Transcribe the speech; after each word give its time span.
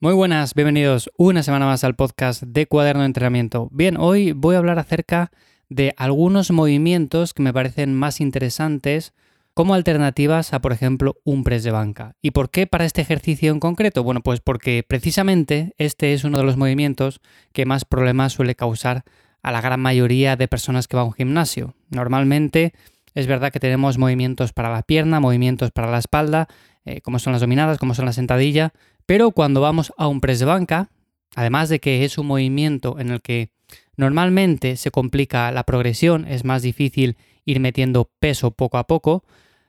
Muy 0.00 0.12
buenas, 0.12 0.54
bienvenidos 0.54 1.08
una 1.16 1.42
semana 1.44 1.66
más 1.66 1.84
al 1.84 1.94
podcast 1.94 2.42
de 2.42 2.66
Cuaderno 2.66 3.02
de 3.02 3.06
Entrenamiento. 3.06 3.68
Bien, 3.70 3.96
hoy 3.96 4.32
voy 4.32 4.56
a 4.56 4.58
hablar 4.58 4.78
acerca 4.78 5.30
de 5.68 5.94
algunos 5.96 6.50
movimientos 6.50 7.32
que 7.32 7.42
me 7.42 7.52
parecen 7.52 7.94
más 7.94 8.20
interesantes 8.20 9.14
como 9.54 9.72
alternativas 9.72 10.52
a, 10.52 10.60
por 10.60 10.72
ejemplo, 10.72 11.16
un 11.24 11.44
press 11.44 11.62
de 11.62 11.70
banca. 11.70 12.16
¿Y 12.20 12.32
por 12.32 12.50
qué 12.50 12.66
para 12.66 12.84
este 12.84 13.02
ejercicio 13.02 13.52
en 13.52 13.60
concreto? 13.60 14.02
Bueno, 14.02 14.20
pues 14.20 14.40
porque 14.40 14.84
precisamente 14.86 15.74
este 15.78 16.12
es 16.12 16.24
uno 16.24 16.38
de 16.38 16.44
los 16.44 16.56
movimientos 16.56 17.20
que 17.52 17.64
más 17.64 17.84
problemas 17.84 18.32
suele 18.32 18.56
causar 18.56 19.04
a 19.42 19.52
la 19.52 19.60
gran 19.60 19.80
mayoría 19.80 20.36
de 20.36 20.48
personas 20.48 20.88
que 20.88 20.96
van 20.96 21.04
a 21.04 21.08
un 21.08 21.12
gimnasio. 21.14 21.76
Normalmente 21.88 22.74
es 23.14 23.28
verdad 23.28 23.52
que 23.52 23.60
tenemos 23.60 23.96
movimientos 23.96 24.52
para 24.52 24.72
la 24.72 24.82
pierna, 24.82 25.20
movimientos 25.20 25.70
para 25.70 25.90
la 25.90 25.98
espalda, 25.98 26.48
eh, 26.84 27.00
como 27.00 27.18
son 27.18 27.32
las 27.32 27.40
dominadas, 27.40 27.78
como 27.78 27.94
son 27.94 28.06
la 28.06 28.12
sentadilla, 28.12 28.72
pero 29.06 29.30
cuando 29.30 29.60
vamos 29.60 29.92
a 29.96 30.08
un 30.08 30.20
press 30.20 30.38
de 30.38 30.46
banca, 30.46 30.90
además 31.34 31.68
de 31.68 31.80
que 31.80 32.04
es 32.04 32.18
un 32.18 32.26
movimiento 32.26 32.98
en 32.98 33.10
el 33.10 33.20
que 33.20 33.50
normalmente 33.96 34.76
se 34.76 34.90
complica 34.90 35.50
la 35.52 35.64
progresión, 35.64 36.26
es 36.26 36.44
más 36.44 36.62
difícil 36.62 37.16
ir 37.44 37.60
metiendo 37.60 38.10
peso 38.18 38.50
poco 38.50 38.78
a 38.78 38.86
poco, 38.86 39.24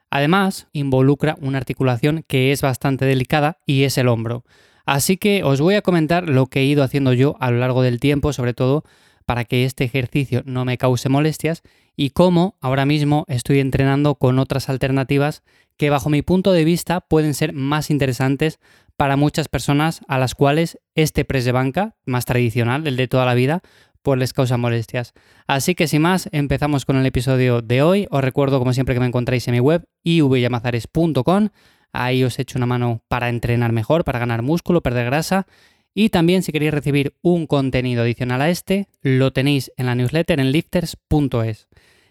además 0.10 0.68
involucra 0.72 1.38
una 1.42 1.58
articulación 1.58 2.24
que 2.28 2.52
es 2.52 2.62
bastante 2.62 3.06
delicada 3.06 3.60
y 3.66 3.84
es 3.84 3.98
el 3.98 4.08
hombro. 4.08 4.46
Así 4.86 5.18
que 5.18 5.44
os 5.44 5.62
voy 5.62 5.76
a 5.76 5.82
comentar 5.82 6.30
lo 6.30 6.46
que 6.46 6.62
he 6.62 6.66
ido 6.66 6.84
haciendo 6.84 7.14
yo 7.14 7.36
a 7.40 7.52
lo 7.52 7.58
largo 7.58 7.82
del 7.82 8.00
tiempo, 8.00 8.34
sobre 8.34 8.54
todo 8.54 8.84
para 9.26 9.44
que 9.44 9.66
este 9.66 9.84
ejercicio 9.84 10.44
no 10.46 10.66
me 10.66 10.78
cause 10.78 11.10
molestias 11.10 11.64
y 11.96 12.12
cómo 12.12 12.58
ahora 12.62 12.86
mismo 12.86 13.26
estoy 13.28 13.60
entrenando 13.60 14.16
con 14.16 14.38
otras 14.38 14.70
alternativas 14.70 15.44
que 15.78 15.90
bajo 15.90 16.10
mi 16.10 16.22
punto 16.22 16.52
de 16.52 16.64
vista 16.64 17.02
pueden 17.02 17.34
ser 17.34 17.54
más 17.54 17.90
interesantes 17.90 18.60
para 18.98 19.18
muchas 19.18 19.50
personas 19.50 20.02
a 20.08 20.18
las 20.18 20.36
cuales 20.36 20.80
este 20.96 21.26
press 21.26 21.46
de 21.46 21.52
banca, 21.52 21.96
más 22.06 22.26
tradicional, 22.26 22.88
el 22.88 22.96
de 22.96 23.08
toda 23.08 23.26
la 23.26 23.34
vida, 23.34 23.62
pues 24.02 24.20
les 24.20 24.34
causa 24.34 24.58
molestias. 24.58 25.14
Así 25.48 25.76
que 25.76 25.88
sin 25.88 26.04
más, 26.04 26.30
empezamos 26.32 26.86
con 26.86 26.96
el 26.96 27.06
episodio 27.06 27.62
de 27.62 27.82
hoy. 27.82 28.08
Os 28.12 28.24
recuerdo 28.24 28.60
como 28.60 28.72
siempre 28.72 28.94
que 28.94 29.00
me 29.02 29.08
encontráis 29.08 29.48
en 29.48 29.54
mi 29.54 29.60
web 29.60 29.86
ivyamazares.com. 30.04 31.50
Ahí 31.92 32.24
os 32.24 32.38
echo 32.40 32.60
una 32.60 32.68
mano 32.68 33.02
para 33.08 33.30
entrenar 33.30 33.72
mejor, 33.72 34.04
para 34.04 34.20
ganar 34.20 34.44
músculo, 34.44 34.82
perder 34.82 35.06
grasa. 35.06 35.48
Y 35.94 36.10
también 36.10 36.44
si 36.44 36.52
queréis 36.52 36.74
recibir 36.74 37.16
un 37.22 37.48
contenido 37.48 38.04
adicional 38.04 38.42
a 38.42 38.50
este, 38.50 38.90
lo 39.02 39.34
tenéis 39.34 39.72
en 39.76 39.88
la 39.88 39.96
newsletter 39.96 40.40
en 40.40 40.52
lifters.es. 40.52 41.68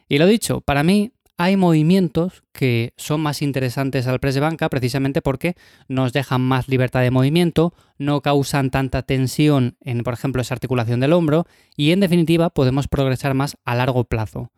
Y 0.08 0.18
lo 0.18 0.26
dicho, 0.26 0.62
para 0.62 0.82
mí 0.82 1.12
hay 1.36 1.56
movimientos 1.56 2.44
que 2.52 2.92
son 2.96 3.20
más 3.20 3.42
interesantes 3.42 4.06
al 4.06 4.20
press 4.20 4.34
de 4.34 4.40
banca 4.40 4.68
precisamente 4.68 5.20
porque 5.20 5.56
nos 5.88 6.12
dejan 6.12 6.40
más 6.40 6.68
libertad 6.68 7.00
de 7.00 7.10
movimiento, 7.10 7.74
no 7.98 8.20
causan 8.20 8.70
tanta 8.70 9.02
tensión 9.02 9.76
en, 9.80 10.02
por 10.04 10.14
ejemplo, 10.14 10.42
esa 10.42 10.54
articulación 10.54 11.00
del 11.00 11.12
hombro 11.12 11.46
y 11.76 11.90
en 11.90 12.00
definitiva 12.00 12.50
podemos 12.50 12.86
progresar 12.86 13.34
más 13.34 13.56
a 13.64 13.74
largo 13.74 14.04
plazo. 14.04 14.50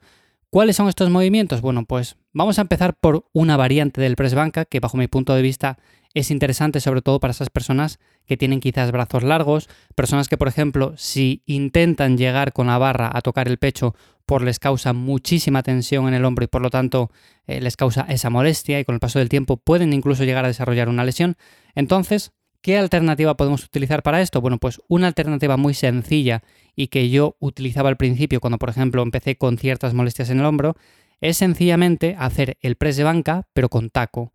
¿Cuáles 0.51 0.77
son 0.77 0.89
estos 0.89 1.11
movimientos? 1.11 1.61
Bueno, 1.61 1.85
pues 1.87 2.17
vamos 2.33 2.59
a 2.59 2.63
empezar 2.63 2.95
por 2.95 3.27
una 3.33 3.57
variante 3.57 4.01
del 4.01 4.17
press 4.17 4.35
banca 4.35 4.65
que 4.65 4.81
bajo 4.81 4.97
mi 4.97 5.09
punto 5.09 5.35
de 5.35 5.43
vista 5.43 5.79
es 6.15 6.31
interesante 6.31 6.81
sobre 6.81 7.03
todo 7.03 7.21
para 7.21 7.33
esas 7.33 7.51
personas 7.51 7.99
que 8.27 8.37
tienen 8.37 8.61
quizás 8.61 8.93
brazos 8.93 9.23
largos, 9.23 9.69
personas 9.95 10.29
que 10.29 10.37
por 10.37 10.49
ejemplo 10.49 10.95
si 10.97 11.43
intentan 11.47 12.19
llegar 12.19 12.53
con 12.53 12.67
la 12.67 12.79
barra 12.79 13.11
a 13.13 13.21
tocar 13.21 13.49
el 13.49 13.59
pecho 13.59 13.95
por 14.27 14.43
les 14.43 14.59
causa 14.59 14.93
muchísima 14.93 15.63
tensión 15.63 16.09
en 16.09 16.15
el 16.15 16.25
hombro 16.25 16.45
y 16.45 16.49
por 16.49 16.61
lo 16.61 16.69
tanto 16.69 17.11
eh, 17.47 17.61
les 17.61 17.77
causa 17.77 18.03
esa 18.09 18.29
molestia 18.29 18.81
y 18.81 18.85
con 18.85 18.95
el 18.95 19.01
paso 19.01 19.21
del 19.21 19.29
tiempo 19.29 19.57
pueden 19.57 19.93
incluso 19.93 20.25
llegar 20.25 20.45
a 20.45 20.49
desarrollar 20.49 20.89
una 20.89 21.05
lesión. 21.05 21.37
Entonces, 21.77 22.33
¿qué 22.61 22.77
alternativa 22.77 23.37
podemos 23.37 23.65
utilizar 23.65 24.03
para 24.03 24.21
esto? 24.21 24.41
Bueno, 24.41 24.59
pues 24.59 24.81
una 24.89 25.07
alternativa 25.07 25.57
muy 25.57 25.75
sencilla 25.75 26.43
y 26.75 26.89
que 26.89 27.09
yo 27.09 27.37
utilizaba 27.39 27.89
al 27.89 27.97
principio 27.97 28.41
cuando 28.41 28.59
por 28.59 28.69
ejemplo 28.69 29.03
empecé 29.03 29.37
con 29.37 29.59
ciertas 29.59 29.95
molestias 29.95 30.31
en 30.31 30.41
el 30.41 30.47
hombro 30.47 30.77
es 31.21 31.39
sencillamente 31.39 32.17
hacer 32.19 32.59
el 32.61 32.77
press 32.77 32.97
de 32.97 33.05
banca 33.05 33.47
pero 33.53 33.69
con 33.69 33.91
taco. 33.91 34.33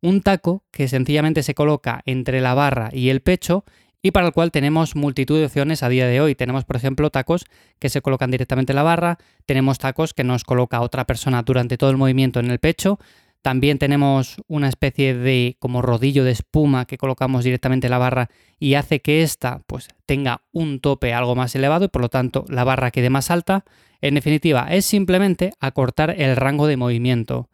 Un 0.00 0.22
taco 0.22 0.64
que 0.70 0.88
sencillamente 0.88 1.42
se 1.42 1.54
coloca 1.54 2.02
entre 2.06 2.40
la 2.40 2.54
barra 2.54 2.90
y 2.92 3.08
el 3.08 3.20
pecho 3.20 3.64
y 4.00 4.12
para 4.12 4.28
el 4.28 4.32
cual 4.32 4.52
tenemos 4.52 4.94
multitud 4.94 5.38
de 5.38 5.46
opciones 5.46 5.82
a 5.82 5.88
día 5.88 6.06
de 6.06 6.20
hoy. 6.20 6.34
Tenemos, 6.34 6.64
por 6.64 6.76
ejemplo, 6.76 7.10
tacos 7.10 7.44
que 7.78 7.88
se 7.88 8.00
colocan 8.00 8.30
directamente 8.30 8.72
en 8.72 8.76
la 8.76 8.84
barra, 8.84 9.18
tenemos 9.44 9.78
tacos 9.78 10.14
que 10.14 10.22
nos 10.22 10.44
coloca 10.44 10.80
otra 10.80 11.04
persona 11.04 11.42
durante 11.42 11.76
todo 11.76 11.90
el 11.90 11.96
movimiento 11.96 12.38
en 12.38 12.50
el 12.50 12.60
pecho, 12.60 12.98
también 13.42 13.78
tenemos 13.78 14.36
una 14.48 14.68
especie 14.68 15.14
de 15.14 15.56
como 15.60 15.80
rodillo 15.80 16.24
de 16.24 16.32
espuma 16.32 16.86
que 16.86 16.98
colocamos 16.98 17.44
directamente 17.44 17.86
en 17.86 17.92
la 17.92 17.98
barra 17.98 18.30
y 18.58 18.74
hace 18.74 19.00
que 19.00 19.22
ésta 19.22 19.62
pues 19.66 19.88
tenga 20.06 20.42
un 20.52 20.80
tope 20.80 21.14
algo 21.14 21.36
más 21.36 21.54
elevado 21.54 21.84
y 21.84 21.88
por 21.88 22.02
lo 22.02 22.08
tanto 22.08 22.44
la 22.48 22.64
barra 22.64 22.90
quede 22.90 23.10
más 23.10 23.30
alta. 23.30 23.64
En 24.00 24.14
definitiva, 24.14 24.68
es 24.70 24.84
simplemente 24.86 25.52
acortar 25.60 26.14
el 26.18 26.36
rango 26.36 26.66
de 26.66 26.76
movimiento. 26.76 27.48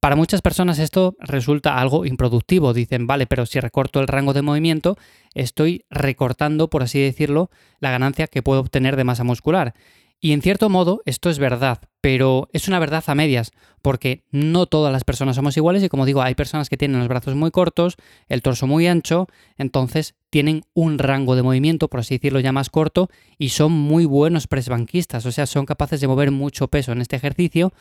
Para 0.00 0.14
muchas 0.14 0.42
personas 0.42 0.78
esto 0.78 1.16
resulta 1.18 1.78
algo 1.78 2.06
improductivo. 2.06 2.72
Dicen, 2.72 3.08
vale, 3.08 3.26
pero 3.26 3.46
si 3.46 3.58
recorto 3.58 3.98
el 4.00 4.06
rango 4.06 4.32
de 4.32 4.42
movimiento, 4.42 4.96
estoy 5.34 5.84
recortando, 5.90 6.70
por 6.70 6.84
así 6.84 7.00
decirlo, 7.00 7.50
la 7.80 7.90
ganancia 7.90 8.28
que 8.28 8.42
puedo 8.42 8.60
obtener 8.60 8.94
de 8.94 9.02
masa 9.02 9.24
muscular. 9.24 9.74
Y 10.20 10.32
en 10.32 10.42
cierto 10.42 10.68
modo 10.68 11.00
esto 11.04 11.30
es 11.30 11.38
verdad, 11.38 11.80
pero 12.00 12.48
es 12.52 12.66
una 12.66 12.80
verdad 12.80 13.04
a 13.06 13.14
medias, 13.14 13.52
porque 13.82 14.24
no 14.32 14.66
todas 14.66 14.92
las 14.92 15.04
personas 15.04 15.36
somos 15.36 15.56
iguales 15.56 15.82
y 15.82 15.88
como 15.88 16.06
digo, 16.06 16.22
hay 16.22 16.34
personas 16.34 16.68
que 16.68 16.76
tienen 16.76 16.98
los 16.98 17.06
brazos 17.06 17.36
muy 17.36 17.52
cortos, 17.52 17.96
el 18.28 18.42
torso 18.42 18.66
muy 18.66 18.88
ancho, 18.88 19.28
entonces 19.56 20.16
tienen 20.30 20.64
un 20.74 20.98
rango 20.98 21.36
de 21.36 21.42
movimiento, 21.42 21.88
por 21.88 22.00
así 22.00 22.16
decirlo, 22.16 22.40
ya 22.40 22.50
más 22.50 22.68
corto 22.68 23.08
y 23.38 23.50
son 23.50 23.70
muy 23.72 24.06
buenos 24.06 24.48
presbanquistas, 24.48 25.24
o 25.24 25.30
sea, 25.30 25.46
son 25.46 25.66
capaces 25.66 26.00
de 26.00 26.08
mover 26.08 26.32
mucho 26.32 26.66
peso 26.66 26.90
en 26.90 27.00
este 27.00 27.14
ejercicio, 27.14 27.72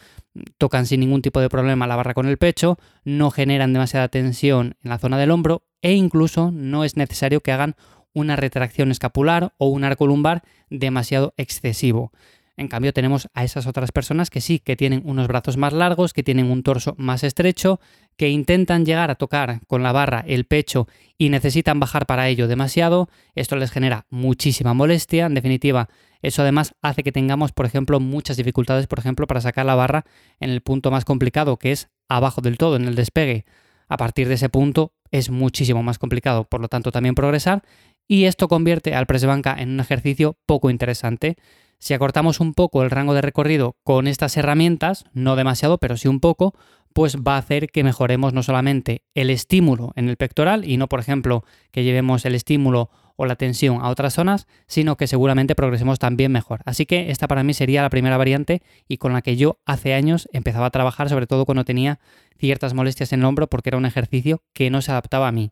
tocan 0.60 0.86
sin 0.86 1.00
ningún 1.00 1.24
tipo 1.24 1.42
de 1.42 1.50
problema 1.50 1.88
la 1.88 1.96
barra 1.96 2.14
con 2.14 2.28
el 2.28 2.38
pecho, 2.38 2.78
no 3.04 3.32
generan 3.32 3.74
demasiada 3.74 4.10
tensión 4.10 4.76
en 4.84 4.90
la 4.90 5.00
zona 5.00 5.18
del 5.18 5.32
hombro 5.32 5.64
e 5.82 5.94
incluso 5.94 6.52
no 6.52 6.84
es 6.84 6.98
necesario 6.98 7.42
que 7.42 7.52
hagan 7.52 7.76
una 8.18 8.36
retracción 8.36 8.90
escapular 8.90 9.54
o 9.58 9.68
un 9.68 9.84
arco 9.84 10.08
lumbar 10.08 10.44
demasiado 10.70 11.34
excesivo. 11.38 12.12
En 12.60 12.68
cambio 12.68 12.92
tenemos 12.92 13.30
a 13.36 13.44
esas 13.44 13.68
otras 13.68 13.92
personas 13.92 14.32
que 14.32 14.42
sí, 14.42 14.58
que 14.58 14.76
tienen 14.76 15.04
unos 15.06 15.28
brazos 15.28 15.58
más 15.58 15.74
largos, 15.74 16.12
que 16.12 16.24
tienen 16.24 16.50
un 16.50 16.64
torso 16.64 16.96
más 16.98 17.24
estrecho, 17.24 17.80
que 18.18 18.30
intentan 18.30 18.84
llegar 18.84 19.12
a 19.12 19.16
tocar 19.16 19.62
con 19.68 19.84
la 19.84 19.92
barra 19.92 20.24
el 20.28 20.46
pecho 20.46 20.88
y 21.20 21.30
necesitan 21.30 21.80
bajar 21.80 22.08
para 22.08 22.28
ello 22.28 22.48
demasiado. 22.48 23.10
Esto 23.36 23.56
les 23.58 23.70
genera 23.70 24.08
muchísima 24.10 24.74
molestia. 24.74 25.28
En 25.28 25.36
definitiva, 25.36 25.88
eso 26.24 26.42
además 26.42 26.74
hace 26.82 27.04
que 27.04 27.12
tengamos, 27.12 27.52
por 27.52 27.68
ejemplo, 27.68 28.00
muchas 28.00 28.38
dificultades, 28.38 28.88
por 28.88 28.98
ejemplo, 28.98 29.28
para 29.28 29.42
sacar 29.42 29.68
la 29.68 29.76
barra 29.76 30.06
en 30.40 30.50
el 30.50 30.62
punto 30.62 30.90
más 30.90 31.06
complicado, 31.06 31.58
que 31.58 31.72
es 31.72 31.90
abajo 32.10 32.42
del 32.42 32.58
todo, 32.58 32.76
en 32.76 32.86
el 32.86 32.96
despegue. 32.96 33.46
A 33.88 33.98
partir 33.98 34.28
de 34.28 34.34
ese 34.34 34.50
punto 34.50 34.94
es 35.12 35.30
muchísimo 35.30 35.84
más 35.84 36.00
complicado, 36.00 36.44
por 36.46 36.60
lo 36.60 36.68
tanto, 36.68 36.92
también 36.92 37.16
progresar 37.16 37.62
y 38.08 38.26
esto 38.26 38.48
convierte 38.48 38.96
al 38.96 39.06
press 39.06 39.26
banca 39.26 39.56
en 39.58 39.70
un 39.70 39.80
ejercicio 39.80 40.38
poco 40.46 40.70
interesante. 40.70 41.36
Si 41.80 41.94
acortamos 41.94 42.40
un 42.40 42.54
poco 42.54 42.84
el 42.84 42.90
rango 42.90 43.14
de 43.14 43.22
recorrido 43.22 43.78
con 43.84 44.08
estas 44.08 44.36
herramientas, 44.38 45.06
no 45.14 45.36
demasiado, 45.36 45.78
pero 45.78 45.98
sí 45.98 46.08
un 46.08 46.20
poco, 46.20 46.56
pues 46.94 47.18
va 47.18 47.36
a 47.36 47.40
hacer 47.40 47.70
que 47.70 47.84
mejoremos 47.84 48.34
no 48.34 48.42
solamente 48.42 49.04
el 49.14 49.30
estímulo 49.30 49.92
en 49.96 50.10
el 50.10 50.18
pectoral 50.18 50.66
y 50.66 50.78
no, 50.78 50.88
por 50.88 51.00
ejemplo, 51.00 51.44
que 51.72 51.84
llevemos 51.84 52.26
el 52.26 52.34
estímulo 52.34 52.90
o 53.18 53.26
la 53.26 53.36
tensión 53.36 53.80
a 53.82 53.90
otras 53.90 54.14
zonas, 54.14 54.48
sino 54.68 54.96
que 54.96 55.08
seguramente 55.08 55.54
progresemos 55.54 56.00
también 56.00 56.32
mejor. 56.32 56.62
Así 56.66 56.86
que 56.86 57.12
esta 57.12 57.28
para 57.28 57.44
mí 57.44 57.54
sería 57.54 57.82
la 57.82 57.90
primera 57.90 58.18
variante 58.18 58.62
y 58.88 58.98
con 58.98 59.14
la 59.14 59.22
que 59.22 59.36
yo 59.36 59.60
hace 59.66 59.94
años 59.94 60.30
empezaba 60.34 60.68
a 60.68 60.72
trabajar, 60.72 61.10
sobre 61.10 61.28
todo 61.28 61.46
cuando 61.46 61.66
tenía 61.66 62.00
ciertas 62.40 62.74
molestias 62.74 63.14
en 63.14 63.20
el 63.20 63.26
hombro 63.26 63.48
porque 63.48 63.70
era 63.70 63.78
un 63.78 63.86
ejercicio 63.86 64.42
que 64.54 64.70
no 64.70 64.82
se 64.82 64.92
adaptaba 64.92 65.28
a 65.28 65.32
mí. 65.32 65.52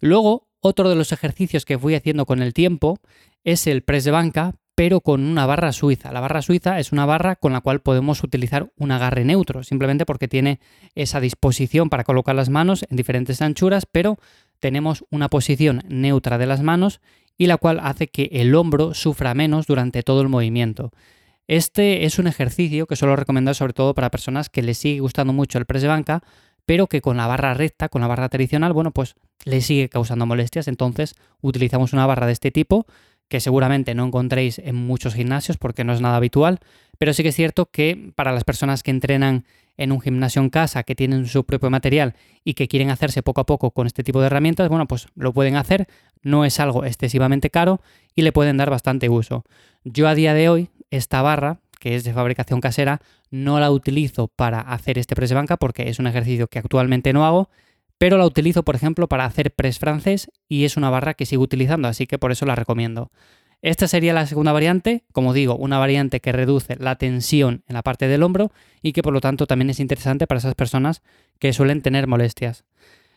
Luego, 0.00 0.48
otro 0.64 0.88
de 0.88 0.96
los 0.96 1.12
ejercicios 1.12 1.66
que 1.66 1.78
fui 1.78 1.94
haciendo 1.94 2.24
con 2.24 2.40
el 2.40 2.54
tiempo 2.54 2.98
es 3.44 3.66
el 3.66 3.82
press 3.82 4.04
de 4.04 4.10
banca, 4.10 4.54
pero 4.74 5.02
con 5.02 5.22
una 5.22 5.44
barra 5.44 5.72
suiza. 5.72 6.10
La 6.10 6.20
barra 6.20 6.40
suiza 6.40 6.80
es 6.80 6.90
una 6.90 7.04
barra 7.04 7.36
con 7.36 7.52
la 7.52 7.60
cual 7.60 7.80
podemos 7.80 8.24
utilizar 8.24 8.72
un 8.78 8.90
agarre 8.90 9.26
neutro, 9.26 9.62
simplemente 9.62 10.06
porque 10.06 10.26
tiene 10.26 10.60
esa 10.94 11.20
disposición 11.20 11.90
para 11.90 12.02
colocar 12.02 12.34
las 12.34 12.48
manos 12.48 12.86
en 12.88 12.96
diferentes 12.96 13.42
anchuras, 13.42 13.84
pero 13.84 14.18
tenemos 14.58 15.04
una 15.10 15.28
posición 15.28 15.82
neutra 15.86 16.38
de 16.38 16.46
las 16.46 16.62
manos 16.62 17.02
y 17.36 17.46
la 17.46 17.58
cual 17.58 17.78
hace 17.82 18.08
que 18.08 18.30
el 18.32 18.54
hombro 18.54 18.94
sufra 18.94 19.34
menos 19.34 19.66
durante 19.66 20.02
todo 20.02 20.22
el 20.22 20.30
movimiento. 20.30 20.92
Este 21.46 22.06
es 22.06 22.18
un 22.18 22.26
ejercicio 22.26 22.86
que 22.86 22.96
suelo 22.96 23.16
recomendar 23.16 23.54
sobre 23.54 23.74
todo 23.74 23.94
para 23.94 24.10
personas 24.10 24.48
que 24.48 24.62
les 24.62 24.78
sigue 24.78 25.00
gustando 25.00 25.34
mucho 25.34 25.58
el 25.58 25.66
press 25.66 25.82
de 25.82 25.88
banca, 25.88 26.22
pero 26.66 26.86
que 26.86 27.00
con 27.00 27.16
la 27.16 27.26
barra 27.26 27.54
recta, 27.54 27.88
con 27.88 28.00
la 28.00 28.06
barra 28.06 28.28
tradicional, 28.28 28.72
bueno, 28.72 28.90
pues 28.90 29.16
le 29.44 29.60
sigue 29.60 29.88
causando 29.88 30.26
molestias. 30.26 30.68
Entonces 30.68 31.14
utilizamos 31.40 31.92
una 31.92 32.06
barra 32.06 32.26
de 32.26 32.32
este 32.32 32.50
tipo 32.50 32.86
que 33.28 33.40
seguramente 33.40 33.94
no 33.94 34.06
encontréis 34.06 34.58
en 34.58 34.76
muchos 34.76 35.14
gimnasios 35.14 35.56
porque 35.56 35.84
no 35.84 35.92
es 35.92 36.00
nada 36.00 36.16
habitual, 36.16 36.60
pero 36.98 37.12
sí 37.12 37.22
que 37.22 37.30
es 37.30 37.34
cierto 37.34 37.66
que 37.66 38.12
para 38.14 38.32
las 38.32 38.44
personas 38.44 38.82
que 38.82 38.90
entrenan 38.90 39.44
en 39.76 39.92
un 39.92 40.00
gimnasio 40.00 40.40
en 40.40 40.50
casa, 40.50 40.84
que 40.84 40.94
tienen 40.94 41.26
su 41.26 41.44
propio 41.44 41.70
material 41.70 42.14
y 42.44 42.54
que 42.54 42.68
quieren 42.68 42.90
hacerse 42.90 43.22
poco 43.22 43.40
a 43.40 43.46
poco 43.46 43.72
con 43.72 43.86
este 43.86 44.04
tipo 44.04 44.20
de 44.20 44.26
herramientas, 44.26 44.68
bueno, 44.68 44.86
pues 44.86 45.08
lo 45.16 45.32
pueden 45.32 45.56
hacer. 45.56 45.88
no 46.22 46.44
es 46.44 46.60
algo 46.60 46.84
excesivamente 46.84 47.50
caro 47.50 47.80
y 48.14 48.22
le 48.22 48.32
pueden 48.32 48.56
dar 48.56 48.70
bastante 48.70 49.08
uso. 49.08 49.44
Yo 49.84 50.08
a 50.08 50.14
día 50.14 50.32
de 50.32 50.48
hoy, 50.48 50.70
esta 50.90 51.20
barra, 51.20 51.60
que 51.84 51.96
es 51.96 52.02
de 52.02 52.14
fabricación 52.14 52.62
casera, 52.62 53.02
no 53.30 53.60
la 53.60 53.70
utilizo 53.70 54.28
para 54.28 54.58
hacer 54.58 54.96
este 54.96 55.14
press 55.14 55.34
banca 55.34 55.58
porque 55.58 55.90
es 55.90 55.98
un 55.98 56.06
ejercicio 56.06 56.48
que 56.48 56.58
actualmente 56.58 57.12
no 57.12 57.26
hago, 57.26 57.50
pero 57.98 58.16
la 58.16 58.24
utilizo, 58.24 58.62
por 58.62 58.74
ejemplo, 58.74 59.06
para 59.06 59.26
hacer 59.26 59.52
press 59.52 59.78
francés 59.78 60.30
y 60.48 60.64
es 60.64 60.78
una 60.78 60.88
barra 60.88 61.12
que 61.12 61.26
sigo 61.26 61.42
utilizando, 61.42 61.86
así 61.86 62.06
que 62.06 62.18
por 62.18 62.32
eso 62.32 62.46
la 62.46 62.54
recomiendo. 62.54 63.10
Esta 63.60 63.86
sería 63.86 64.14
la 64.14 64.24
segunda 64.24 64.50
variante, 64.52 65.04
como 65.12 65.34
digo, 65.34 65.56
una 65.56 65.78
variante 65.78 66.20
que 66.20 66.32
reduce 66.32 66.76
la 66.76 66.96
tensión 66.96 67.64
en 67.68 67.74
la 67.74 67.82
parte 67.82 68.08
del 68.08 68.22
hombro 68.22 68.50
y 68.80 68.94
que 68.94 69.02
por 69.02 69.12
lo 69.12 69.20
tanto 69.20 69.46
también 69.46 69.68
es 69.68 69.78
interesante 69.78 70.26
para 70.26 70.38
esas 70.38 70.54
personas 70.54 71.02
que 71.38 71.52
suelen 71.52 71.82
tener 71.82 72.06
molestias. 72.06 72.64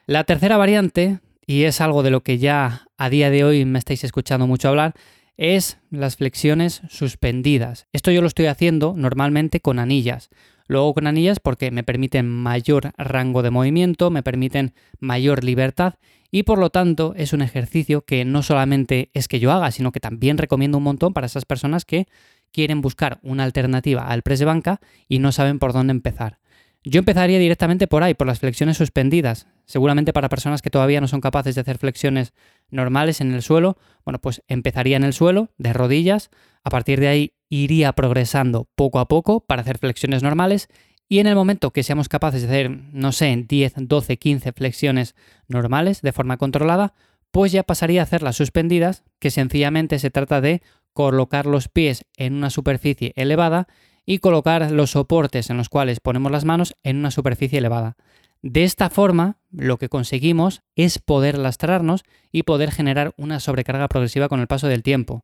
La 0.08 0.26
tercera 0.26 0.58
variante, 0.58 1.22
y 1.46 1.64
es 1.64 1.80
algo 1.80 2.04
de 2.04 2.12
lo 2.12 2.22
que 2.22 2.38
ya 2.38 2.88
a 2.98 3.10
día 3.10 3.30
de 3.30 3.46
hoy 3.46 3.64
me 3.64 3.80
estáis 3.80 4.04
escuchando 4.04 4.46
mucho 4.46 4.68
hablar, 4.68 4.94
es 5.38 5.80
las 5.90 6.18
flexiones 6.18 6.82
suspendidas. 6.90 7.88
Esto 7.94 8.12
yo 8.12 8.22
lo 8.22 8.28
estoy 8.28 8.48
haciendo 8.48 8.94
normalmente 8.98 9.62
con 9.62 9.80
anillas. 9.80 10.30
Luego 10.68 10.94
con 10.94 11.08
anillas 11.08 11.40
porque 11.40 11.72
me 11.72 11.84
permiten 11.84 12.28
mayor 12.28 12.92
rango 12.98 13.42
de 13.42 13.52
movimiento, 13.52 14.10
me 14.10 14.24
permiten 14.24 14.74
mayor 15.00 15.44
libertad 15.44 15.96
y 16.30 16.44
por 16.44 16.60
lo 16.60 16.70
tanto 16.70 17.14
es 17.16 17.32
un 17.32 17.42
ejercicio 17.42 18.02
que 18.02 18.26
no 18.26 18.44
solamente 18.44 19.10
es 19.14 19.30
que 19.30 19.40
yo 19.40 19.52
haga, 19.52 19.72
sino 19.72 19.94
que 19.94 20.02
también 20.02 20.38
recomiendo 20.38 20.78
un 20.78 20.84
montón 20.84 21.14
para 21.14 21.28
esas 21.28 21.46
personas 21.46 21.86
que 21.86 22.08
quieren 22.52 22.82
buscar 22.82 23.20
una 23.22 23.44
alternativa 23.44 24.08
al 24.08 24.24
press 24.24 24.40
de 24.40 24.46
banca 24.46 24.82
y 25.08 25.20
no 25.20 25.32
saben 25.32 25.60
por 25.60 25.72
dónde 25.72 25.92
empezar. 25.92 26.40
Yo 26.84 27.00
empezaría 27.00 27.40
directamente 27.40 27.88
por 27.88 28.04
ahí, 28.04 28.14
por 28.14 28.28
las 28.28 28.40
flexiones 28.40 28.78
suspendidas. 28.78 29.48
Seguramente 29.66 30.14
para 30.14 30.30
personas 30.30 30.62
que 30.62 30.70
todavía 30.70 31.02
no 31.02 31.08
son 31.08 31.20
capaces 31.20 31.56
de 31.56 31.62
hacer 31.62 31.78
flexiones 31.78 32.34
normales 32.70 33.22
en 33.22 33.34
el 33.34 33.42
suelo, 33.42 33.78
bueno, 34.06 34.20
pues 34.20 34.44
empezaría 34.48 34.98
en 34.98 35.04
el 35.04 35.14
suelo, 35.14 35.50
de 35.58 35.74
rodillas, 35.74 36.30
a 36.64 36.70
partir 36.70 37.00
de 37.00 37.08
ahí 37.08 37.34
iría 37.50 37.94
progresando 37.94 38.68
poco 38.76 39.00
a 39.00 39.08
poco 39.08 39.42
para 39.42 39.62
hacer 39.62 39.78
flexiones 39.78 40.24
normales 40.24 40.70
y 41.10 41.20
en 41.20 41.28
el 41.28 41.36
momento 41.36 41.72
que 41.72 41.84
seamos 41.84 42.10
capaces 42.10 42.42
de 42.42 42.48
hacer, 42.48 42.70
no 42.70 43.12
sé, 43.12 43.46
10, 43.48 43.74
12, 43.78 44.18
15 44.18 44.52
flexiones 44.52 45.16
normales 45.48 46.02
de 46.02 46.12
forma 46.12 46.38
controlada, 46.38 46.94
pues 47.32 47.52
ya 47.52 47.64
pasaría 47.64 48.02
a 48.02 48.04
hacer 48.04 48.24
las 48.24 48.36
suspendidas, 48.36 49.04
que 49.20 49.32
sencillamente 49.32 50.00
se 50.00 50.10
trata 50.10 50.42
de 50.42 50.62
colocar 50.94 51.46
los 51.46 51.70
pies 51.70 52.06
en 52.18 52.34
una 52.34 52.50
superficie 52.50 53.14
elevada 53.16 53.68
y 54.06 54.20
colocar 54.20 54.72
los 54.72 54.92
soportes 54.92 55.50
en 55.50 55.58
los 55.58 55.70
cuales 55.70 56.00
ponemos 56.00 56.32
las 56.32 56.46
manos 56.46 56.76
en 56.84 56.98
una 56.98 57.12
superficie 57.12 57.60
elevada. 57.60 57.96
De 58.42 58.64
esta 58.64 58.90
forma, 58.90 59.38
lo 59.52 59.78
que 59.78 59.90
conseguimos 59.90 60.62
es 60.76 61.00
poder 61.00 61.38
lastrarnos 61.38 62.04
y 62.32 62.44
poder 62.44 62.72
generar 62.72 63.14
una 63.18 63.40
sobrecarga 63.40 63.88
progresiva 63.88 64.30
con 64.30 64.40
el 64.40 64.48
paso 64.48 64.68
del 64.68 64.84
tiempo. 64.84 65.24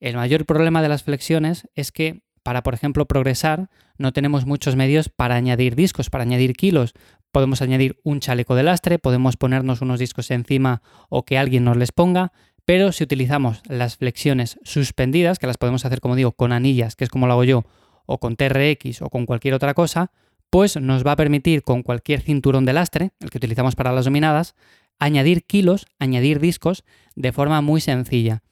El 0.00 0.16
mayor 0.16 0.46
problema 0.46 0.82
de 0.82 0.88
las 0.88 1.02
flexiones 1.02 1.68
es 1.74 1.90
que 1.90 2.22
para, 2.44 2.62
por 2.62 2.74
ejemplo, 2.74 3.06
progresar, 3.06 3.70
no 3.96 4.12
tenemos 4.12 4.44
muchos 4.44 4.76
medios 4.76 5.08
para 5.08 5.34
añadir 5.34 5.74
discos, 5.74 6.10
para 6.10 6.22
añadir 6.22 6.52
kilos. 6.52 6.92
Podemos 7.32 7.62
añadir 7.62 7.98
un 8.04 8.20
chaleco 8.20 8.54
de 8.54 8.62
lastre, 8.62 8.98
podemos 8.98 9.36
ponernos 9.36 9.80
unos 9.80 9.98
discos 9.98 10.30
encima 10.30 10.82
o 11.08 11.24
que 11.24 11.38
alguien 11.38 11.64
nos 11.64 11.78
les 11.78 11.90
ponga, 11.90 12.32
pero 12.66 12.92
si 12.92 13.04
utilizamos 13.04 13.62
las 13.66 13.96
flexiones 13.96 14.58
suspendidas, 14.62 15.38
que 15.38 15.46
las 15.46 15.56
podemos 15.56 15.84
hacer, 15.86 16.00
como 16.00 16.16
digo, 16.16 16.32
con 16.32 16.52
anillas, 16.52 16.96
que 16.96 17.04
es 17.04 17.10
como 17.10 17.26
lo 17.26 17.32
hago 17.32 17.44
yo, 17.44 17.64
o 18.06 18.18
con 18.18 18.36
TRX 18.36 19.00
o 19.00 19.08
con 19.08 19.24
cualquier 19.24 19.54
otra 19.54 19.72
cosa, 19.72 20.12
pues 20.54 20.80
nos 20.80 21.04
va 21.04 21.10
a 21.10 21.16
permitir 21.16 21.64
con 21.64 21.82
cualquier 21.82 22.20
cinturón 22.20 22.64
de 22.64 22.72
lastre, 22.72 23.10
el 23.18 23.28
que 23.28 23.38
utilizamos 23.38 23.74
para 23.74 23.90
las 23.90 24.04
dominadas, 24.04 24.54
añadir 25.00 25.42
kilos, 25.42 25.84
añadir 25.98 26.38
discos 26.38 26.84
de 27.16 27.32
forma 27.32 27.60
muy 27.60 27.80
sencilla. 27.80 28.44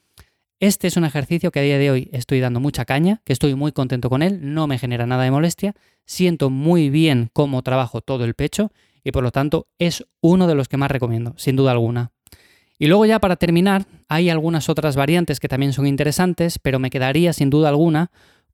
Este 0.59 0.89
es 0.89 0.97
un 0.97 1.05
ejercicio 1.05 1.53
que 1.53 1.61
a 1.61 1.63
día 1.63 1.79
de 1.79 1.93
hoy 1.93 2.11
estoy 2.13 2.41
dando 2.41 2.59
mucha 2.59 2.85
caña, 2.85 3.23
que 3.25 3.33
estoy 3.33 3.55
muy 3.55 3.71
contento 3.71 4.11
con 4.11 4.23
él, 4.23 4.41
no 4.53 4.67
me 4.67 4.81
genera 4.81 5.07
nada 5.07 5.23
de 5.23 5.31
molestia, 5.31 5.77
siento 6.05 6.51
muy 6.51 6.91
bien 6.91 7.31
cómo 7.33 7.63
trabajo 7.63 8.01
todo 8.01 8.25
el 8.25 8.35
pecho 8.35 8.73
y 9.05 9.13
por 9.13 9.23
lo 9.23 9.31
tanto 9.31 9.69
es 9.79 10.05
uno 10.21 10.49
de 10.49 10.57
los 10.57 10.67
que 10.67 10.79
más 10.79 10.91
recomiendo, 10.91 11.35
sin 11.37 11.55
duda 11.55 11.71
alguna. 11.71 12.11
Y 12.81 12.89
luego 12.89 13.07
ya 13.07 13.21
para 13.21 13.37
terminar, 13.37 13.87
hay 14.09 14.29
algunas 14.29 14.69
otras 14.69 14.97
variantes 14.97 15.39
que 15.39 15.47
también 15.47 15.73
son 15.73 15.87
interesantes, 15.87 16.59
pero 16.59 16.81
me 16.81 16.91
quedaría 16.91 17.33
sin 17.33 17.49
duda 17.49 17.69
alguna 17.69 18.11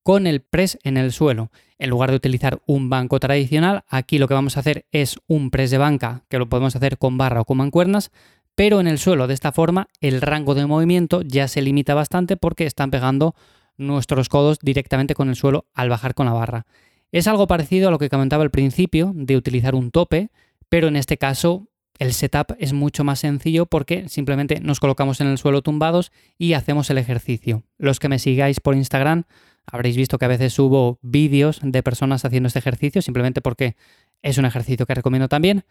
con 0.09 0.27
el 0.27 0.41
press 0.41 0.79
en 0.85 0.97
el 0.97 1.13
suelo. 1.13 1.51
En 1.79 1.91
lugar 1.91 2.09
de 2.09 2.17
utilizar 2.17 2.63
un 2.65 2.89
banco 2.89 3.21
tradicional, 3.21 3.85
aquí 3.91 4.17
lo 4.17 4.27
que 4.27 4.33
vamos 4.33 4.57
a 4.57 4.61
hacer 4.61 4.87
es 4.91 5.19
un 5.27 5.51
press 5.51 5.71
de 5.71 5.77
banca, 5.77 6.25
que 6.31 6.39
lo 6.39 6.49
podemos 6.49 6.75
hacer 6.75 6.97
con 6.97 7.19
barra 7.19 7.43
o 7.43 7.45
con 7.45 7.59
mancuernas, 7.59 8.11
pero 8.55 8.81
en 8.81 8.87
el 8.87 8.99
suelo 8.99 9.27
de 9.27 9.35
esta 9.35 9.53
forma 9.53 9.89
el 10.01 10.23
rango 10.23 10.55
de 10.55 10.65
movimiento 10.65 11.21
ya 11.21 11.47
se 11.47 11.61
limita 11.61 11.93
bastante 11.93 12.39
porque 12.39 12.65
están 12.65 12.91
pegando 12.91 13.35
nuestros 13.77 14.31
codos 14.31 14.59
directamente 14.63 15.15
con 15.15 15.29
el 15.29 15.37
suelo 15.37 15.67
al 15.75 15.91
bajar 15.91 16.15
con 16.15 16.25
la 16.25 16.33
barra. 16.33 16.65
Es 17.13 17.27
algo 17.27 17.47
parecido 17.47 17.89
a 17.89 17.91
lo 17.91 17.99
que 17.99 18.09
comentaba 18.09 18.45
al 18.45 18.51
principio 18.51 19.13
de 19.15 19.37
utilizar 19.37 19.75
un 19.75 19.91
tope, 19.91 20.31
pero 20.71 20.89
en 20.89 20.97
este 20.97 21.19
caso 21.19 21.69
el 21.99 22.15
setup 22.15 22.57
es 22.59 22.73
mucho 22.73 23.05
más 23.05 23.19
sencillo 23.19 23.67
porque 23.67 24.09
simplemente 24.09 24.61
nos 24.61 24.81
colocamos 24.81 25.21
en 25.21 25.27
el 25.27 25.37
suelo 25.37 25.61
tumbados 25.61 26.13
y 26.39 26.55
hacemos 26.55 26.89
el 26.89 26.97
ejercicio. 26.97 27.63
Los 27.77 27.99
que 27.99 28.09
me 28.09 28.19
sigáis 28.19 28.61
por 28.61 28.75
Instagram 28.75 29.25
habréis 29.71 29.97
visto 29.97 30.19
que 30.19 30.25
a 30.25 30.29
veces 30.29 30.53
subo 30.53 30.99
vídeos 31.03 31.61
de 31.63 31.83
personas 31.83 32.25
haciendo 32.25 32.47
este 32.47 32.59
ejercicio 32.59 33.03
simplemente 33.03 33.41
porque 33.41 33.77
es 34.23 34.39
un 34.39 34.45
ejercicio 34.45 34.87
que 34.87 34.95
recomiendo 34.95 35.29
también. 35.29 35.65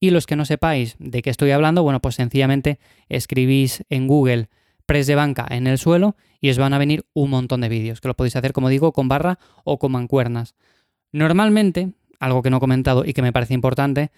Y 0.00 0.10
los 0.10 0.26
que 0.26 0.36
no 0.36 0.44
sepáis 0.44 0.96
de 0.98 1.22
qué 1.22 1.30
estoy 1.30 1.52
hablando, 1.52 1.82
bueno, 1.82 2.00
pues 2.00 2.16
sencillamente 2.16 2.80
escribís 3.08 3.84
en 3.88 4.08
Google 4.08 4.48
press 4.86 5.06
de 5.06 5.14
banca 5.14 5.46
en 5.48 5.66
el 5.66 5.78
suelo 5.78 6.16
y 6.40 6.50
os 6.50 6.58
van 6.58 6.72
a 6.72 6.78
venir 6.78 7.04
un 7.14 7.30
montón 7.30 7.60
de 7.60 7.68
vídeos, 7.68 8.00
que 8.00 8.08
lo 8.08 8.14
podéis 8.14 8.34
hacer, 8.34 8.52
como 8.52 8.68
digo, 8.68 8.92
con 8.92 9.08
barra 9.08 9.38
o 9.64 9.78
con 9.78 9.92
mancuernas. 9.92 10.56
Normalmente, 11.12 11.92
algo 12.18 12.42
que 12.42 12.50
no 12.50 12.56
he 12.56 12.60
comentado 12.60 13.04
y 13.04 13.12
que 13.12 13.22
me 13.22 13.32
parece 13.32 13.54
importante, 13.54 14.10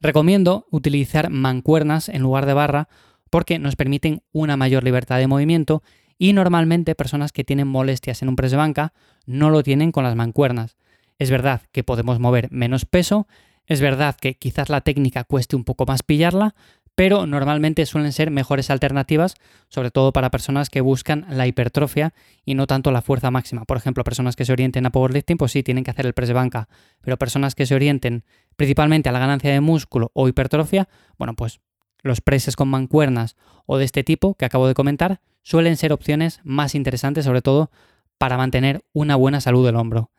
recomiendo 0.00 0.66
utilizar 0.70 1.30
mancuernas 1.30 2.08
en 2.08 2.22
lugar 2.22 2.46
de 2.46 2.54
barra 2.54 2.88
porque 3.30 3.58
nos 3.58 3.74
permiten 3.74 4.22
una 4.32 4.56
mayor 4.56 4.84
libertad 4.84 5.18
de 5.18 5.26
movimiento 5.26 5.82
y 6.18 6.32
normalmente 6.32 6.94
personas 6.94 7.32
que 7.32 7.44
tienen 7.44 7.68
molestias 7.68 8.22
en 8.22 8.28
un 8.28 8.36
press 8.36 8.50
de 8.50 8.56
banca 8.56 8.92
no 9.26 9.50
lo 9.50 9.62
tienen 9.62 9.92
con 9.92 10.04
las 10.04 10.16
mancuernas. 10.16 10.76
Es 11.18 11.30
verdad 11.30 11.62
que 11.72 11.84
podemos 11.84 12.18
mover 12.18 12.50
menos 12.50 12.84
peso, 12.84 13.26
es 13.66 13.80
verdad 13.80 14.16
que 14.16 14.34
quizás 14.34 14.68
la 14.68 14.80
técnica 14.80 15.24
cueste 15.24 15.56
un 15.56 15.64
poco 15.64 15.86
más 15.86 16.02
pillarla, 16.02 16.54
pero 16.94 17.26
normalmente 17.26 17.86
suelen 17.86 18.12
ser 18.12 18.30
mejores 18.30 18.70
alternativas, 18.70 19.34
sobre 19.68 19.90
todo 19.90 20.12
para 20.12 20.30
personas 20.30 20.70
que 20.70 20.80
buscan 20.80 21.26
la 21.28 21.46
hipertrofia 21.46 22.14
y 22.44 22.54
no 22.54 22.66
tanto 22.66 22.92
la 22.92 23.02
fuerza 23.02 23.30
máxima. 23.30 23.64
Por 23.64 23.76
ejemplo, 23.76 24.04
personas 24.04 24.36
que 24.36 24.44
se 24.44 24.52
orienten 24.52 24.86
a 24.86 24.90
powerlifting, 24.90 25.36
pues 25.36 25.52
sí, 25.52 25.62
tienen 25.62 25.82
que 25.82 25.90
hacer 25.90 26.06
el 26.06 26.12
press 26.12 26.28
de 26.28 26.34
banca, 26.34 26.68
pero 27.00 27.18
personas 27.18 27.54
que 27.54 27.66
se 27.66 27.74
orienten 27.74 28.24
principalmente 28.56 29.08
a 29.08 29.12
la 29.12 29.18
ganancia 29.18 29.50
de 29.50 29.60
músculo 29.60 30.10
o 30.14 30.28
hipertrofia, 30.28 30.88
bueno, 31.18 31.34
pues 31.34 31.60
los 32.02 32.20
presses 32.20 32.54
con 32.54 32.68
mancuernas 32.68 33.34
o 33.66 33.78
de 33.78 33.84
este 33.84 34.04
tipo 34.04 34.34
que 34.34 34.44
acabo 34.44 34.68
de 34.68 34.74
comentar 34.74 35.20
suelen 35.44 35.76
ser 35.76 35.92
opciones 35.92 36.40
más 36.42 36.74
interesantes, 36.74 37.24
sobre 37.24 37.42
todo 37.42 37.70
para 38.18 38.36
mantener 38.36 38.82
una 38.92 39.14
buena 39.14 39.40
salud 39.40 39.64
del 39.64 39.76
hombro. 39.76 40.10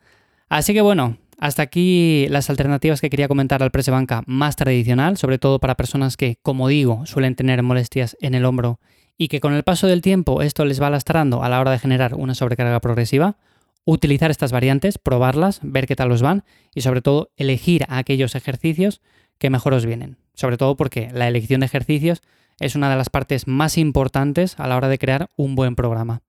Así 0.48 0.72
que 0.72 0.80
bueno, 0.80 1.18
hasta 1.38 1.62
aquí 1.62 2.26
las 2.30 2.48
alternativas 2.48 3.00
que 3.00 3.10
quería 3.10 3.28
comentar 3.28 3.62
al 3.62 3.70
press 3.70 3.86
de 3.86 3.92
banca 3.92 4.22
más 4.26 4.56
tradicional, 4.56 5.18
sobre 5.18 5.38
todo 5.38 5.58
para 5.58 5.74
personas 5.74 6.16
que, 6.16 6.38
como 6.42 6.68
digo, 6.68 7.04
suelen 7.04 7.34
tener 7.34 7.62
molestias 7.62 8.16
en 8.20 8.34
el 8.34 8.46
hombro 8.46 8.80
y 9.18 9.28
que 9.28 9.40
con 9.40 9.52
el 9.52 9.62
paso 9.62 9.86
del 9.86 10.02
tiempo 10.02 10.42
esto 10.42 10.64
les 10.64 10.80
va 10.80 10.90
lastrando 10.90 11.42
a 11.42 11.48
la 11.48 11.60
hora 11.60 11.72
de 11.72 11.78
generar 11.78 12.14
una 12.14 12.34
sobrecarga 12.34 12.80
progresiva. 12.80 13.36
Utilizar 13.84 14.30
estas 14.30 14.50
variantes, 14.50 14.98
probarlas, 14.98 15.60
ver 15.62 15.86
qué 15.86 15.94
tal 15.94 16.10
os 16.10 16.22
van 16.22 16.44
y 16.74 16.80
sobre 16.80 17.02
todo 17.02 17.30
elegir 17.36 17.84
aquellos 17.88 18.34
ejercicios 18.34 19.00
que 19.38 19.50
mejor 19.50 19.74
os 19.74 19.86
vienen. 19.86 20.16
Sobre 20.34 20.56
todo 20.56 20.76
porque 20.76 21.10
la 21.12 21.28
elección 21.28 21.60
de 21.60 21.66
ejercicios 21.66 22.22
es 22.60 22.74
una 22.74 22.90
de 22.90 22.96
las 22.96 23.10
partes 23.10 23.46
más 23.46 23.78
importantes 23.78 24.58
a 24.58 24.66
la 24.66 24.76
hora 24.76 24.88
de 24.88 24.98
crear 24.98 25.28
un 25.36 25.54
buen 25.54 25.76
programa. 25.76 26.22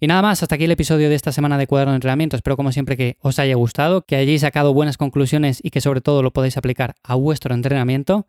Y 0.00 0.08
nada 0.08 0.20
más, 0.20 0.42
hasta 0.42 0.56
aquí 0.56 0.64
el 0.64 0.72
episodio 0.72 1.08
de 1.08 1.14
esta 1.14 1.30
semana 1.30 1.58
de 1.58 1.68
cuaderno 1.68 1.92
de 1.92 1.96
entrenamiento. 1.98 2.34
Espero 2.34 2.56
como 2.56 2.72
siempre 2.72 2.96
que 2.96 3.18
os 3.20 3.38
haya 3.38 3.54
gustado, 3.54 4.02
que 4.02 4.16
hayáis 4.16 4.40
sacado 4.40 4.74
buenas 4.74 4.96
conclusiones 4.96 5.60
y 5.62 5.70
que 5.70 5.80
sobre 5.80 6.00
todo 6.00 6.24
lo 6.24 6.32
podáis 6.32 6.56
aplicar 6.56 6.96
a 7.04 7.14
vuestro 7.14 7.54
entrenamiento. 7.54 8.26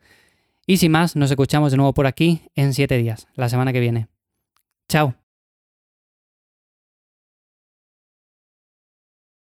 Y 0.68 0.78
sin 0.78 0.92
más, 0.92 1.16
nos 1.16 1.32
escuchamos 1.32 1.72
de 1.72 1.78
nuevo 1.78 1.94
por 1.96 2.06
aquí 2.06 2.44
en 2.54 2.76
7 2.76 2.96
días, 2.98 3.28
la 3.34 3.50
semana 3.50 3.74
que 3.74 3.80
viene. 3.80 4.08
Chao. 4.88 5.23